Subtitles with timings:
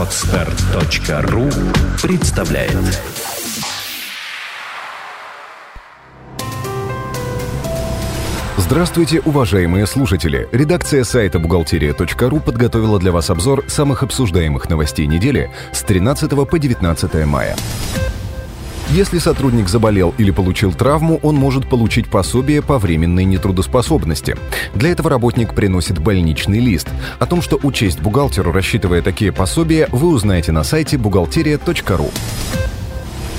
[0.00, 1.50] Отстар.ру
[2.02, 2.72] представляет
[8.56, 10.48] Здравствуйте, уважаемые слушатели!
[10.52, 17.26] Редакция сайта бухгалтерия.ру подготовила для вас обзор самых обсуждаемых новостей недели с 13 по 19
[17.26, 17.54] мая.
[18.92, 24.36] Если сотрудник заболел или получил травму, он может получить пособие по временной нетрудоспособности.
[24.74, 26.88] Для этого работник приносит больничный лист.
[27.20, 32.10] О том, что учесть бухгалтеру, рассчитывая такие пособия, вы узнаете на сайте бухгалтерия.ру.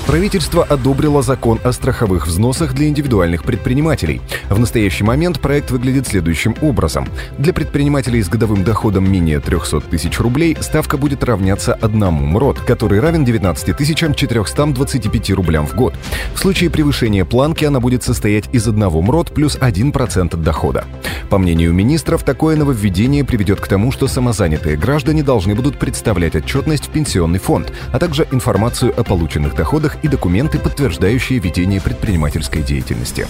[0.06, 4.20] Правительство одобрило закон о страховых взносах для индивидуальных предпринимателей.
[4.50, 7.08] В настоящий момент проект выглядит следующим образом.
[7.38, 13.00] Для предпринимателей с годовым доходом менее 300 тысяч рублей ставка будет равняться одному МРОД, который
[13.00, 13.76] равен 19
[14.16, 15.94] 425 рублям в год.
[16.34, 20.84] В случае превышения планки она будет состоять из одного МРОД плюс 1% от дохода.
[21.30, 26.86] По мнению министров, такое нововведение приведет к тому, что самозанятые граждане должны будут представлять отчетность
[26.86, 33.26] в пенсионный фонд, а также информацию о полученных доходах и документы, подтверждающие ведение предпринимательской деятельности.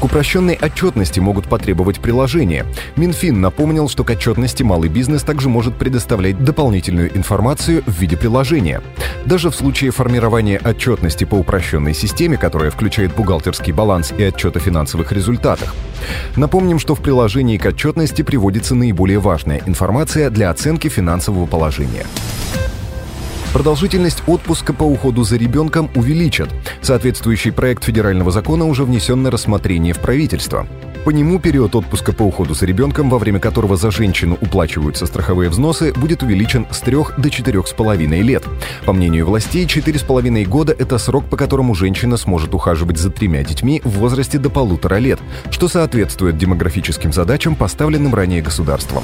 [0.00, 2.64] К упрощенной отчетности могут потребовать приложения.
[2.96, 8.80] Минфин напомнил, что к отчетности малый бизнес также может предоставлять дополнительную информацию в виде приложения.
[9.26, 14.60] Даже в случае формирования отчетности по упрощенной системе, которая включает бухгалтерский баланс и отчет о
[14.60, 15.74] финансовых результатах.
[16.34, 22.06] Напомним, что в приложении к отчетности приводится наиболее важная информация для оценки финансового положения.
[23.52, 26.48] Продолжительность отпуска по уходу за ребенком увеличат.
[26.82, 30.68] Соответствующий проект федерального закона уже внесен на рассмотрение в правительство.
[31.04, 35.50] По нему период отпуска по уходу за ребенком, во время которого за женщину уплачиваются страховые
[35.50, 38.44] взносы, будет увеличен с 3 до 4,5 лет.
[38.84, 43.80] По мнению властей, 4,5 года– это срок, по которому женщина сможет ухаживать за тремя детьми
[43.82, 45.18] в возрасте до полутора лет,
[45.50, 49.02] что соответствует демографическим задачам, поставленным ранее государством.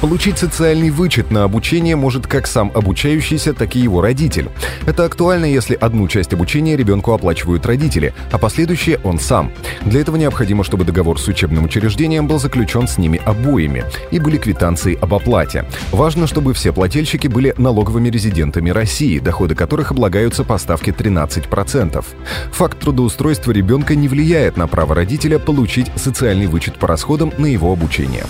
[0.00, 4.50] Получить социальный вычет на обучение может как сам обучающийся, так и его родитель.
[4.86, 9.52] Это актуально, если одну часть обучения ребенку оплачивают родители, а последующее он сам.
[9.82, 14.36] Для этого необходимо, чтобы договор с учебным учреждением был заключен с ними обоими и были
[14.36, 15.64] квитанции об оплате.
[15.92, 22.04] Важно, чтобы все плательщики были налоговыми резидентами России, доходы которых облагаются по ставке 13%.
[22.52, 27.72] Факт трудоустройства ребенка не влияет на право родителя получить социальный вычет по расходам на его
[27.72, 28.24] обучение.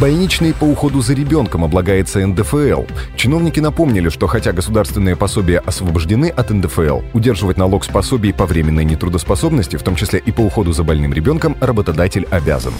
[0.00, 2.82] Больничный по уходу за ребенком облагается НДФЛ.
[3.14, 8.84] Чиновники напомнили, что хотя государственные пособия освобождены от НДФЛ, удерживать налог с пособий по временной
[8.84, 12.74] нетрудоспособности, в том числе и по уходу за больным ребенком, работодатель обязан.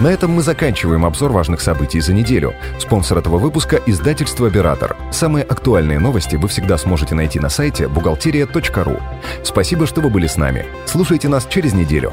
[0.00, 2.54] На этом мы заканчиваем обзор важных событий за неделю.
[2.80, 4.96] Спонсор этого выпуска– издательство «Оператор».
[5.12, 8.98] Самые актуальные новости вы всегда сможете найти на сайте бухгалтерия.ру.
[9.44, 10.66] Спасибо, что вы были с нами.
[10.86, 12.12] Слушайте нас через неделю.